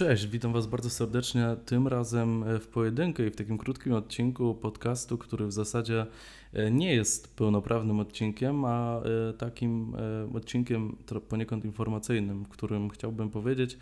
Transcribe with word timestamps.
Cześć, 0.00 0.26
witam 0.26 0.52
Was 0.52 0.66
bardzo 0.66 0.90
serdecznie. 0.90 1.56
Tym 1.66 1.88
razem 1.88 2.44
w 2.60 2.66
pojedynkę 2.66 3.26
i 3.26 3.30
w 3.30 3.36
takim 3.36 3.58
krótkim 3.58 3.92
odcinku 3.92 4.54
podcastu, 4.54 5.18
który 5.18 5.46
w 5.46 5.52
zasadzie 5.52 6.06
e, 6.52 6.70
nie 6.70 6.94
jest 6.94 7.36
pełnoprawnym 7.36 8.00
odcinkiem, 8.00 8.64
a 8.64 9.00
e, 9.00 9.32
takim 9.32 9.94
e, 9.94 10.36
odcinkiem 10.36 10.96
poniekąd 11.28 11.64
informacyjnym, 11.64 12.44
w 12.44 12.48
którym 12.48 12.90
chciałbym 12.90 13.30
powiedzieć 13.30 13.78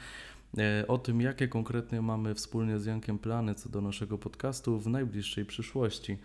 o 0.88 0.98
tym, 0.98 1.20
jakie 1.20 1.48
konkretnie 1.48 2.02
mamy 2.02 2.34
wspólnie 2.34 2.78
z 2.78 2.86
Jankiem 2.86 3.18
plany 3.18 3.54
co 3.54 3.68
do 3.68 3.80
naszego 3.80 4.18
podcastu 4.18 4.78
w 4.78 4.86
najbliższej 4.86 5.44
przyszłości. 5.44 6.18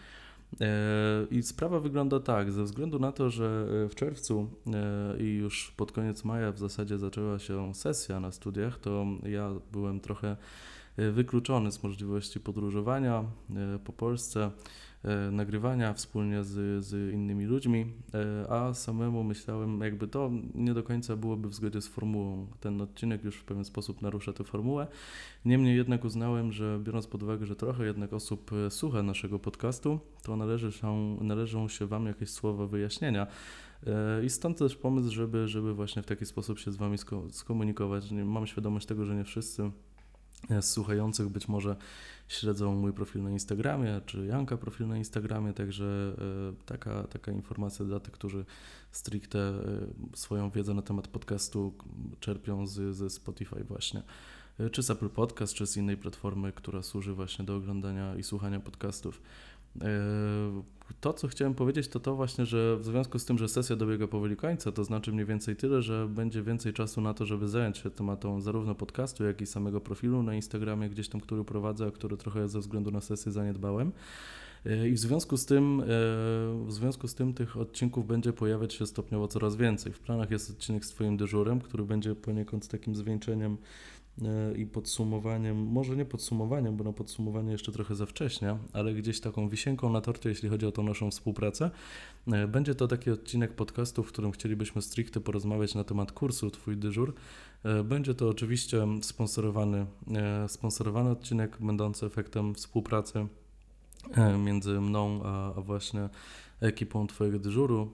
I 1.31 1.43
sprawa 1.43 1.79
wygląda 1.79 2.19
tak, 2.19 2.51
ze 2.51 2.63
względu 2.63 2.99
na 2.99 3.11
to, 3.11 3.29
że 3.29 3.67
w 3.89 3.95
czerwcu 3.95 4.49
i 5.19 5.23
już 5.23 5.73
pod 5.77 5.91
koniec 5.91 6.23
maja 6.23 6.51
w 6.51 6.59
zasadzie 6.59 6.97
zaczęła 6.97 7.39
się 7.39 7.75
sesja 7.75 8.19
na 8.19 8.31
studiach, 8.31 8.79
to 8.79 9.05
ja 9.23 9.51
byłem 9.71 9.99
trochę 9.99 10.37
wykluczony 10.97 11.71
z 11.71 11.83
możliwości 11.83 12.39
podróżowania 12.39 13.23
po 13.83 13.93
Polsce. 13.93 14.51
E, 15.03 15.31
nagrywania 15.31 15.93
wspólnie 15.93 16.43
z, 16.43 16.85
z 16.85 17.13
innymi 17.13 17.45
ludźmi, 17.45 17.85
e, 18.13 18.51
a 18.51 18.73
samemu 18.73 19.23
myślałem, 19.23 19.81
jakby 19.81 20.07
to 20.07 20.31
nie 20.55 20.73
do 20.73 20.83
końca 20.83 21.15
byłoby 21.15 21.49
w 21.49 21.53
zgodzie 21.53 21.81
z 21.81 21.87
formułą. 21.87 22.47
Ten 22.59 22.81
odcinek 22.81 23.23
już 23.23 23.35
w 23.35 23.43
pewien 23.43 23.65
sposób 23.65 24.01
narusza 24.01 24.33
tę 24.33 24.43
formułę. 24.43 24.87
Niemniej 25.45 25.77
jednak 25.77 26.05
uznałem, 26.05 26.51
że 26.51 26.79
biorąc 26.83 27.07
pod 27.07 27.23
uwagę, 27.23 27.45
że 27.45 27.55
trochę 27.55 27.85
jednak 27.85 28.13
osób 28.13 28.51
e, 28.53 28.71
słucha 28.71 29.03
naszego 29.03 29.39
podcastu, 29.39 29.99
to 30.23 30.37
należy 30.37 30.71
się, 30.71 31.17
należą 31.21 31.67
się 31.67 31.87
Wam 31.87 32.05
jakieś 32.05 32.29
słowa 32.29 32.67
wyjaśnienia. 32.67 33.27
I 34.23 34.29
stąd 34.29 34.57
też 34.57 34.75
pomysł, 34.75 35.11
żeby, 35.11 35.47
żeby 35.47 35.73
właśnie 35.73 36.01
w 36.01 36.05
taki 36.05 36.25
sposób 36.25 36.59
się 36.59 36.71
z 36.71 36.75
Wami 36.75 36.97
skomunikować. 37.31 38.11
Mam 38.11 38.47
świadomość 38.47 38.85
tego, 38.85 39.05
że 39.05 39.15
nie 39.15 39.23
wszyscy 39.23 39.71
słuchających 40.61 41.29
być 41.29 41.47
może 41.47 41.75
śledzą 42.27 42.75
mój 42.75 42.93
profil 42.93 43.23
na 43.23 43.31
Instagramie, 43.31 44.01
czy 44.05 44.25
Janka 44.25 44.57
profil 44.57 44.87
na 44.87 44.97
Instagramie, 44.97 45.53
także 45.53 46.15
e, 46.17 46.65
taka, 46.65 47.03
taka 47.03 47.31
informacja 47.31 47.85
dla 47.85 47.99
tych, 47.99 48.13
którzy 48.13 48.45
stricte 48.91 49.39
e, 49.39 49.61
swoją 50.17 50.49
wiedzę 50.49 50.73
na 50.73 50.81
temat 50.81 51.07
podcastu 51.07 51.73
czerpią 52.19 52.67
z, 52.67 52.95
ze 52.95 53.09
Spotify 53.09 53.63
właśnie, 53.63 54.03
e, 54.59 54.69
czy 54.69 54.83
z 54.83 54.89
Apple 54.89 55.09
Podcast, 55.09 55.53
czy 55.53 55.67
z 55.67 55.77
innej 55.77 55.97
platformy, 55.97 56.51
która 56.51 56.81
służy 56.81 57.13
właśnie 57.13 57.45
do 57.45 57.55
oglądania 57.55 58.15
i 58.15 58.23
słuchania 58.23 58.59
podcastów. 58.59 59.21
To, 61.01 61.13
co 61.13 61.27
chciałem 61.27 61.53
powiedzieć, 61.53 61.87
to 61.87 61.99
to 61.99 62.15
właśnie, 62.15 62.45
że 62.45 62.77
w 62.77 62.85
związku 62.85 63.19
z 63.19 63.25
tym, 63.25 63.37
że 63.37 63.47
sesja 63.47 63.75
dobiega 63.75 64.07
powoli 64.07 64.35
końca, 64.35 64.71
to 64.71 64.83
znaczy 64.83 65.11
mniej 65.11 65.25
więcej 65.25 65.55
tyle, 65.55 65.81
że 65.81 66.07
będzie 66.07 66.43
więcej 66.43 66.73
czasu 66.73 67.01
na 67.01 67.13
to, 67.13 67.25
żeby 67.25 67.47
zająć 67.47 67.77
się 67.77 67.89
tematem 67.89 68.41
zarówno 68.41 68.75
podcastu, 68.75 69.23
jak 69.23 69.41
i 69.41 69.45
samego 69.45 69.81
profilu 69.81 70.23
na 70.23 70.35
Instagramie, 70.35 70.89
gdzieś 70.89 71.09
tam, 71.09 71.21
który 71.21 71.43
prowadzę, 71.43 71.87
a 71.87 71.91
który 71.91 72.17
trochę 72.17 72.49
ze 72.49 72.59
względu 72.59 72.91
na 72.91 73.01
sesję 73.01 73.31
zaniedbałem. 73.31 73.91
E, 74.65 74.89
I 74.89 74.93
w 74.93 74.99
związku 74.99 75.37
z 75.37 75.45
tym, 75.45 75.81
e, 75.81 75.85
w 76.65 76.71
związku 76.71 77.07
z 77.07 77.15
tym 77.15 77.33
tych 77.33 77.57
odcinków 77.57 78.07
będzie 78.07 78.33
pojawiać 78.33 78.73
się 78.73 78.87
stopniowo 78.87 79.27
coraz 79.27 79.55
więcej. 79.55 79.93
W 79.93 79.99
planach 79.99 80.31
jest 80.31 80.49
odcinek 80.51 80.85
z 80.85 80.89
Twoim 80.89 81.17
dyżurem, 81.17 81.61
który 81.61 81.83
będzie 81.83 82.15
poniekąd 82.15 82.67
takim 82.67 82.95
zwieńczeniem 82.95 83.57
E, 84.21 84.57
i 84.57 84.65
podsumowaniem, 84.65 85.57
może 85.57 85.95
nie 85.95 86.05
podsumowaniem, 86.05 86.77
bo 86.77 86.83
na 86.83 86.93
podsumowanie 86.93 87.51
jeszcze 87.51 87.71
trochę 87.71 87.95
za 87.95 88.05
wcześnie, 88.05 88.57
ale 88.73 88.93
gdzieś 88.93 89.19
taką 89.19 89.49
wisienką 89.49 89.89
na 89.89 90.01
torcie, 90.01 90.29
jeśli 90.29 90.49
chodzi 90.49 90.65
o 90.65 90.71
tą 90.71 90.83
naszą 90.83 91.11
współpracę. 91.11 91.71
Będzie 92.47 92.75
to 92.75 92.87
taki 92.87 93.11
odcinek 93.11 93.53
podcastu, 93.53 94.03
w 94.03 94.07
którym 94.07 94.31
chcielibyśmy 94.31 94.81
stricte 94.81 95.19
porozmawiać 95.19 95.75
na 95.75 95.83
temat 95.83 96.11
kursu 96.11 96.51
Twój 96.51 96.77
dyżur. 96.77 97.13
Będzie 97.83 98.13
to 98.13 98.29
oczywiście 98.29 98.87
sponsorowany, 99.01 99.85
sponsorowany 100.47 101.09
odcinek, 101.09 101.57
będący 101.59 102.05
efektem 102.05 102.55
współpracy 102.55 103.27
między 104.39 104.81
mną 104.81 105.21
a, 105.23 105.55
a 105.55 105.61
właśnie 105.61 106.09
ekipą 106.61 107.07
Twojego 107.07 107.39
dyżuru, 107.39 107.91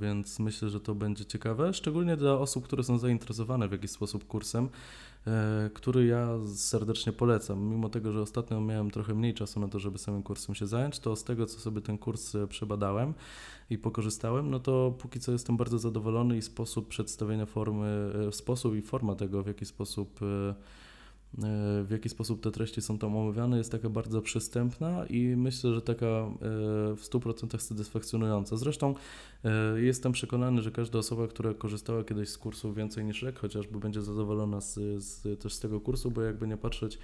więc 0.00 0.38
myślę, 0.38 0.68
że 0.68 0.80
to 0.80 0.94
będzie 0.94 1.24
ciekawe, 1.24 1.74
szczególnie 1.74 2.16
dla 2.16 2.32
osób, 2.32 2.64
które 2.64 2.82
są 2.82 2.98
zainteresowane 2.98 3.68
w 3.68 3.72
jakiś 3.72 3.90
sposób 3.90 4.26
kursem. 4.26 4.68
E, 5.26 5.70
który 5.74 6.06
ja 6.06 6.28
serdecznie 6.54 7.12
polecam. 7.12 7.60
Mimo 7.60 7.88
tego, 7.88 8.12
że 8.12 8.20
ostatnio 8.20 8.60
miałem 8.60 8.90
trochę 8.90 9.14
mniej 9.14 9.34
czasu 9.34 9.60
na 9.60 9.68
to, 9.68 9.78
żeby 9.78 9.98
samym 9.98 10.22
kursem 10.22 10.54
się 10.54 10.66
zająć, 10.66 10.98
to 10.98 11.16
z 11.16 11.24
tego, 11.24 11.46
co 11.46 11.60
sobie 11.60 11.80
ten 11.80 11.98
kurs 11.98 12.34
e, 12.34 12.46
przebadałem 12.46 13.14
i 13.70 13.78
pokorzystałem, 13.78 14.50
no 14.50 14.60
to 14.60 14.94
póki 14.98 15.20
co 15.20 15.32
jestem 15.32 15.56
bardzo 15.56 15.78
zadowolony 15.78 16.36
i 16.36 16.42
sposób 16.42 16.88
przedstawienia 16.88 17.46
formy, 17.46 18.12
e, 18.28 18.32
sposób 18.32 18.74
i 18.74 18.82
forma 18.82 19.14
tego, 19.14 19.42
w 19.42 19.46
jaki 19.46 19.66
sposób 19.66 20.20
w 21.84 21.88
jaki 21.90 22.08
sposób 22.08 22.42
te 22.42 22.50
treści 22.50 22.82
są 22.82 22.98
tam 22.98 23.16
omawiane, 23.16 23.58
jest 23.58 23.72
taka 23.72 23.88
bardzo 23.88 24.22
przystępna 24.22 25.06
i 25.06 25.36
myślę, 25.36 25.74
że 25.74 25.82
taka 25.82 26.06
e, 26.06 26.30
w 26.96 27.00
100% 27.10 27.58
satysfakcjonująca. 27.58 28.56
Zresztą 28.56 28.94
e, 29.44 29.80
jestem 29.80 30.12
przekonany, 30.12 30.62
że 30.62 30.70
każda 30.70 30.98
osoba, 30.98 31.28
która 31.28 31.54
korzystała 31.54 32.04
kiedyś 32.04 32.28
z 32.28 32.38
kursu 32.38 32.74
więcej 32.74 33.04
niż 33.04 33.22
rok, 33.22 33.38
chociażby 33.38 33.78
będzie 33.78 34.02
zadowolona 34.02 34.60
z, 34.60 34.74
z, 35.04 35.40
też 35.40 35.54
z 35.54 35.60
tego 35.60 35.80
kursu, 35.80 36.10
bo 36.10 36.22
jakby 36.22 36.46
nie 36.46 36.56
patrzeć, 36.56 36.98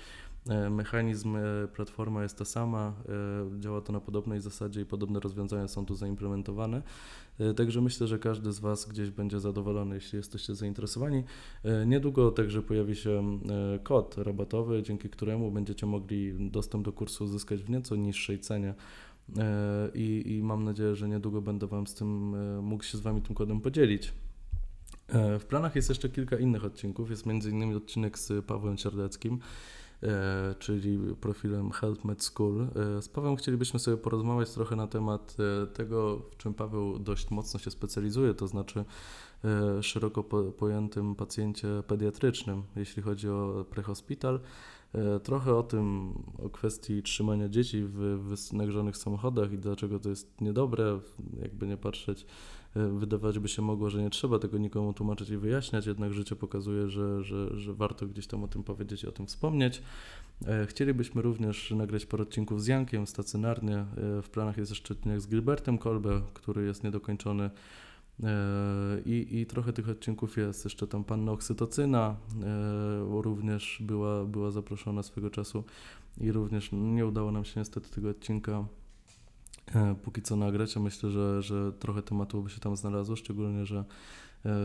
mechanizm, 0.70 1.36
e, 1.36 1.69
platforma 1.69 2.22
jest 2.22 2.38
ta 2.38 2.44
sama, 2.44 2.94
e, 3.56 3.60
działa 3.60 3.81
to 3.81 3.92
na 3.92 4.00
podobnej 4.00 4.41
zasadzie 4.41 4.81
i 4.81 4.84
podobne 4.84 5.20
rozwiązania 5.20 5.69
są 5.69 5.86
tu 5.86 5.94
zaimplementowane. 5.94 6.82
Także 7.56 7.81
myślę, 7.81 8.06
że 8.06 8.19
każdy 8.19 8.53
z 8.53 8.59
Was 8.59 8.86
gdzieś 8.88 9.10
będzie 9.10 9.41
zadowolony, 9.41 9.94
jeśli 9.94 10.16
jesteście 10.16 10.54
zainteresowani. 10.54 11.25
Niedługo 11.86 12.31
także 12.31 12.62
pojawi 12.62 12.97
się 12.97 13.41
kod 13.82 14.19
rabatowy, 14.19 14.82
dzięki 14.82 15.09
któremu 15.09 15.50
będziecie 15.50 15.86
mogli 15.86 16.50
dostęp 16.50 16.84
do 16.84 16.92
kursu 16.92 17.25
uzyskać 17.25 17.62
w 17.62 17.70
nieco 17.70 17.97
niższej 17.97 18.38
cenie. 18.38 18.75
I, 19.94 20.36
I 20.36 20.42
mam 20.42 20.65
nadzieję, 20.65 20.94
że 20.94 21.09
niedługo 21.09 21.42
będę 21.42 21.66
Wam 21.66 21.86
z 21.86 21.94
tym, 21.94 22.36
mógł 22.62 22.84
się 22.84 22.98
z 22.98 23.00
Wami 23.00 23.22
tym 23.22 23.34
kodem 23.34 23.60
podzielić. 23.60 24.12
W 25.41 25.44
planach 25.48 25.76
jest 25.76 25.88
jeszcze 25.88 26.09
kilka 26.09 26.38
innych 26.38 26.65
odcinków. 26.65 27.10
Jest 27.10 27.26
m.in. 27.26 27.76
odcinek 27.76 28.19
z 28.19 28.44
Pawłem 28.44 28.76
Cierdeckim. 28.76 29.41
E, 30.03 30.54
czyli 30.59 30.98
profilem 31.20 31.70
Help 31.70 32.04
Med 32.04 32.22
School. 32.22 32.62
E, 32.62 33.03
z 33.03 33.09
Pawłem 33.09 33.36
chcielibyśmy 33.36 33.81
sobie 33.81 33.97
porozmawiać 33.97 34.50
trochę 34.50 34.76
na 34.76 34.86
temat 34.86 35.36
e, 35.62 35.66
tego, 35.66 36.19
w 36.31 36.36
czym 36.36 36.54
Paweł 36.54 36.98
dość 36.98 37.31
mocno 37.31 37.60
się 37.60 37.70
specjalizuje, 37.70 38.34
to 38.34 38.48
znaczy 38.48 38.84
szeroko 39.82 40.25
pojętym 40.59 41.14
pacjencie 41.14 41.69
pediatrycznym, 41.86 42.62
jeśli 42.76 43.03
chodzi 43.03 43.28
o 43.28 43.66
prehospital. 43.70 44.41
Trochę 45.22 45.54
o 45.54 45.62
tym, 45.62 46.15
o 46.44 46.48
kwestii 46.48 47.03
trzymania 47.03 47.48
dzieci 47.48 47.84
w 47.84 48.53
nagrzonych 48.53 48.97
samochodach 48.97 49.53
i 49.53 49.59
dlaczego 49.59 49.98
to 49.98 50.09
jest 50.09 50.41
niedobre, 50.41 51.00
jakby 51.42 51.66
nie 51.66 51.76
patrzeć 51.76 52.26
wydawać 52.75 53.39
by 53.39 53.49
się 53.49 53.62
mogło, 53.62 53.91
że 53.91 54.03
nie 54.03 54.11
trzeba 54.11 54.39
tego 54.39 54.59
nikomu 54.59 54.93
tłumaczyć 54.93 55.31
i 55.31 55.37
wyjaśniać, 55.37 55.87
jednak 55.87 56.12
życie 56.12 56.37
pokazuje, 56.37 56.89
że, 56.89 57.25
że, 57.25 57.61
że 57.61 57.75
warto 57.75 58.06
gdzieś 58.06 58.27
tam 58.27 58.45
o 58.45 58.49
tym 58.49 58.62
powiedzieć 58.62 59.05
i 59.05 59.06
o 59.06 59.12
tym 59.12 59.27
wspomnieć. 59.27 59.83
E, 60.47 60.67
chcielibyśmy 60.67 61.23
również 61.23 61.71
nagrać 61.71 62.07
parę 62.07 62.23
odcinków 62.23 62.62
z 62.62 62.67
Jankiem 62.67 63.07
stacjonarnie. 63.07 63.77
E, 63.77 63.87
w 64.23 64.31
planach 64.31 64.57
jest 64.57 64.71
jeszcze 64.71 64.95
odcinek 64.95 65.21
z 65.21 65.28
Gilbertem 65.28 65.78
Kolbe, 65.78 66.23
który 66.34 66.65
jest 66.65 66.84
niedokończony. 66.84 67.51
I, 69.07 69.27
I 69.31 69.47
trochę 69.47 69.73
tych 69.73 69.89
odcinków 69.89 70.37
jest. 70.37 70.65
Jeszcze 70.65 70.87
tam 70.87 71.05
panna 71.05 71.33
oksytocyna 71.33 72.17
również 73.09 73.78
była, 73.81 74.25
była 74.25 74.51
zaproszona 74.51 75.03
swego 75.03 75.31
czasu 75.31 75.65
i 76.21 76.33
również 76.33 76.69
nie 76.73 77.07
udało 77.07 77.33
nam 77.33 77.45
się 77.45 77.61
niestety 77.61 77.91
tego 77.91 78.09
odcinka 78.09 78.65
E, 78.65 78.88
póki 80.03 80.23
co 80.23 80.37
nagrać, 80.37 80.77
a 80.77 80.81
myślę, 80.81 81.11
że, 81.11 81.43
że 81.43 81.73
trochę 81.73 82.03
tematów 82.03 82.45
by 82.45 82.51
się 82.51 82.61
tam 82.61 82.77
znalazło, 82.77 83.17
szczególnie, 83.17 83.67
że 83.67 83.79
e, 83.79 83.84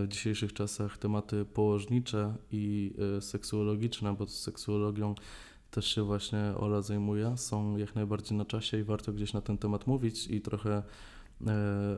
w 0.03 0.07
dzisiejszych 0.07 0.53
czasach 0.53 0.97
tematy 0.97 1.45
położnicze 1.45 2.35
i 2.51 2.93
e, 3.17 3.21
seksuologiczne, 3.21 4.13
bo 4.13 4.27
z 4.27 4.39
seksuologią 4.39 5.15
też 5.71 5.95
się 5.95 6.03
właśnie 6.03 6.53
Ola 6.57 6.81
zajmuje, 6.81 7.37
są 7.37 7.77
jak 7.77 7.95
najbardziej 7.95 8.37
na 8.37 8.45
czasie 8.45 8.79
i 8.79 8.83
warto 8.83 9.13
gdzieś 9.13 9.33
na 9.33 9.41
ten 9.41 9.57
temat 9.57 9.87
mówić 9.87 10.27
i 10.27 10.41
trochę 10.41 10.83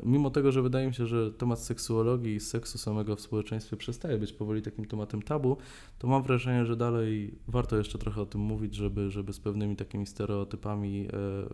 mimo 0.04 0.30
tego, 0.30 0.52
że 0.52 0.62
wydaje 0.62 0.88
mi 0.88 0.94
się, 0.94 1.08
że 1.08 1.32
temat 1.32 1.60
seksuologii 1.60 2.36
i 2.36 2.40
seksu 2.40 2.78
samego 2.78 3.16
w 3.16 3.22
społeczeństwie 3.22 3.78
przestaje 3.78 4.18
być 4.18 4.34
powoli 4.34 4.62
takim 4.62 4.86
tematem 4.86 5.22
tabu, 5.22 5.58
to 6.00 6.08
mam 6.08 6.24
wrażenie, 6.24 6.66
że 6.66 6.76
dalej 6.76 7.36
warto 7.48 7.78
jeszcze 7.78 7.98
trochę 7.98 8.22
o 8.22 8.26
tym 8.26 8.42
mówić, 8.42 8.76
żeby, 8.76 9.10
żeby 9.12 9.34
z 9.34 9.40
pewnymi 9.40 9.76
takimi 9.76 10.06
stereotypami 10.06 11.08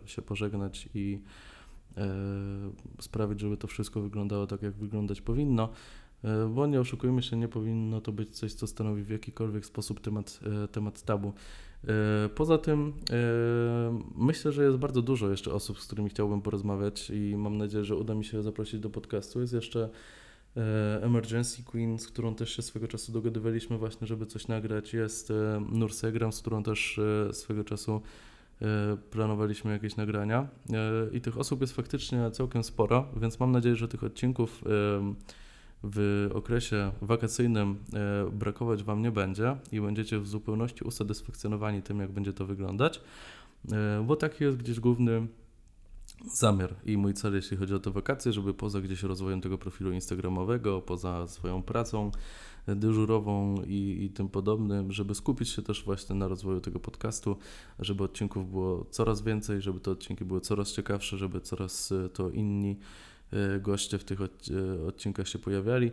się 0.06 0.22
pożegnać 0.22 0.88
i 0.94 1.22
E, 1.96 2.06
sprawić, 3.00 3.40
żeby 3.40 3.56
to 3.56 3.66
wszystko 3.66 4.00
wyglądało 4.00 4.46
tak, 4.46 4.62
jak 4.62 4.74
wyglądać 4.74 5.20
powinno. 5.20 5.68
E, 6.24 6.48
bo 6.48 6.66
nie 6.66 6.80
oszukujmy 6.80 7.22
się, 7.22 7.36
nie 7.36 7.48
powinno 7.48 8.00
to 8.00 8.12
być 8.12 8.28
coś, 8.28 8.52
co 8.52 8.66
stanowi 8.66 9.02
w 9.02 9.10
jakikolwiek 9.10 9.66
sposób 9.66 10.00
temat, 10.00 10.40
e, 10.64 10.68
temat 10.68 11.02
tabu. 11.02 11.32
Poza 12.34 12.58
tym 12.58 12.92
myślę, 14.16 14.52
że 14.52 14.64
jest 14.64 14.76
bardzo 14.76 15.02
dużo 15.02 15.30
jeszcze 15.30 15.52
osób, 15.52 15.80
z 15.80 15.86
którymi 15.86 16.10
chciałbym 16.10 16.42
porozmawiać 16.42 17.10
i 17.10 17.36
mam 17.36 17.58
nadzieję, 17.58 17.84
że 17.84 17.96
uda 17.96 18.14
mi 18.14 18.24
się 18.24 18.42
zaprosić 18.42 18.80
do 18.80 18.90
podcastu. 18.90 19.40
Jest 19.40 19.52
jeszcze 19.52 19.88
e, 20.56 21.02
Emergency 21.02 21.62
Queen, 21.62 21.98
z 21.98 22.06
którą 22.06 22.34
też 22.34 22.56
się 22.56 22.62
swego 22.62 22.88
czasu 22.88 23.12
dogadywaliśmy 23.12 23.78
właśnie, 23.78 24.06
żeby 24.06 24.26
coś 24.26 24.48
nagrać. 24.48 24.94
Jest 24.94 25.30
e, 25.30 25.64
Nursegram, 25.72 26.32
z 26.32 26.40
którą 26.40 26.62
też 26.62 26.98
e, 26.98 27.32
swego 27.34 27.64
czasu 27.64 28.02
e, 28.62 28.96
planowaliśmy 29.10 29.72
jakieś 29.72 29.96
nagrania. 29.96 30.48
E, 30.72 31.16
I 31.16 31.20
tych 31.20 31.38
osób 31.38 31.60
jest 31.60 31.72
faktycznie 31.72 32.30
całkiem 32.30 32.64
sporo, 32.64 33.08
więc 33.16 33.40
mam 33.40 33.52
nadzieję, 33.52 33.76
że 33.76 33.88
tych 33.88 34.04
odcinków 34.04 34.64
e, 34.66 35.14
w 35.84 36.30
okresie 36.34 36.92
wakacyjnym 37.02 37.76
e, 37.94 38.30
brakować 38.30 38.82
Wam 38.82 39.02
nie 39.02 39.10
będzie 39.10 39.56
i 39.72 39.80
będziecie 39.80 40.18
w 40.18 40.28
zupełności 40.28 40.84
usatysfakcjonowani 40.84 41.82
tym, 41.82 42.00
jak 42.00 42.12
będzie 42.12 42.32
to 42.32 42.46
wyglądać, 42.46 43.00
e, 43.72 44.04
bo 44.06 44.16
taki 44.16 44.44
jest 44.44 44.56
gdzieś 44.56 44.80
główny 44.80 45.26
zamiar 46.34 46.74
i 46.84 46.96
mój 46.96 47.14
cel, 47.14 47.34
jeśli 47.34 47.56
chodzi 47.56 47.74
o 47.74 47.78
te 47.78 47.90
wakacje, 47.90 48.32
żeby 48.32 48.54
poza 48.54 48.80
gdzieś 48.80 49.02
rozwojem 49.02 49.40
tego 49.40 49.58
profilu 49.58 49.92
instagramowego, 49.92 50.82
poza 50.82 51.28
swoją 51.28 51.62
pracą 51.62 52.10
e, 52.66 52.76
dyżurową 52.76 53.62
i, 53.66 54.04
i 54.04 54.10
tym 54.10 54.28
podobnym, 54.28 54.92
żeby 54.92 55.14
skupić 55.14 55.48
się 55.48 55.62
też 55.62 55.84
właśnie 55.84 56.16
na 56.16 56.28
rozwoju 56.28 56.60
tego 56.60 56.80
podcastu, 56.80 57.36
żeby 57.78 58.04
odcinków 58.04 58.50
było 58.50 58.84
coraz 58.90 59.22
więcej, 59.22 59.60
żeby 59.60 59.80
te 59.80 59.90
odcinki 59.90 60.24
były 60.24 60.40
coraz 60.40 60.72
ciekawsze, 60.72 61.18
żeby 61.18 61.40
coraz 61.40 61.92
to 62.12 62.30
inni 62.30 62.76
goście 63.60 63.98
w 63.98 64.04
tych 64.04 64.20
e, 64.20 64.86
odcinkach 64.86 65.28
się 65.28 65.38
pojawiali 65.38 65.90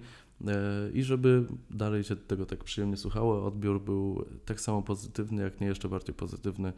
e, 0.47 0.53
i 0.94 1.03
żeby 1.03 1.45
dalej 1.69 2.03
się 2.03 2.15
tego 2.15 2.45
tak 2.45 2.63
przyjemnie 2.63 2.97
słuchało. 2.97 3.45
Odbiór 3.45 3.81
był 3.81 4.25
tak 4.45 4.62
samo 4.62 4.81
pozytywny, 4.81 5.44
jak 5.44 5.62
nie 5.62 5.68
jeszcze 5.68 5.89
bardziej 5.89 6.15
pozytywny 6.15 6.74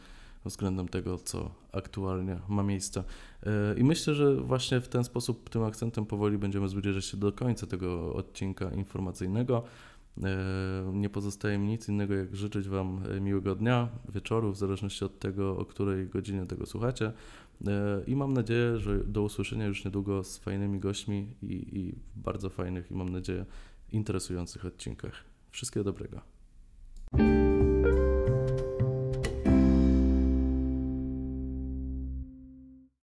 względem 0.45 0.87
tego, 0.87 1.17
co 1.17 1.51
aktualnie 1.71 2.39
ma 2.49 2.63
miejsce. 2.63 3.03
I 3.77 3.83
myślę, 3.83 4.15
że 4.15 4.35
właśnie 4.35 4.81
w 4.81 4.87
ten 4.87 5.03
sposób, 5.03 5.49
tym 5.49 5.63
akcentem 5.63 6.05
powoli 6.05 6.37
będziemy 6.37 6.69
zbliżać 6.69 7.05
się 7.05 7.17
do 7.17 7.31
końca 7.31 7.67
tego 7.67 8.13
odcinka 8.13 8.71
informacyjnego. 8.71 9.63
E, 10.23 10.91
Nie 10.93 11.09
pozostaje 11.09 11.57
mi 11.57 11.67
nic 11.67 11.89
innego, 11.89 12.13
jak 12.13 12.35
życzyć 12.35 12.69
Wam 12.69 13.03
e, 13.11 13.21
miłego 13.21 13.55
dnia, 13.55 13.89
wieczoru, 14.13 14.51
w 14.51 14.57
zależności 14.57 15.05
od 15.05 15.19
tego, 15.19 15.57
o 15.57 15.65
której 15.65 16.07
godzinie 16.07 16.45
tego 16.45 16.65
słuchacie. 16.65 17.11
E, 17.67 18.01
I 18.07 18.15
mam 18.15 18.33
nadzieję, 18.33 18.77
że 18.77 19.03
do 19.03 19.21
usłyszenia 19.21 19.65
już 19.65 19.85
niedługo 19.85 20.23
z 20.23 20.37
fajnymi 20.37 20.79
gośćmi 20.79 21.35
i, 21.41 21.77
i 21.79 21.95
bardzo 22.15 22.49
fajnych 22.49 22.91
i 22.91 22.93
mam 22.93 23.09
nadzieję 23.09 23.45
interesujących 23.91 24.65
odcinkach. 24.65 25.23
Wszystkiego 25.51 25.83
dobrego. 25.83 26.21